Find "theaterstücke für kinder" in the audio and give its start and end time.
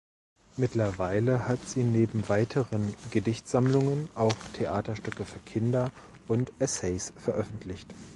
4.53-5.91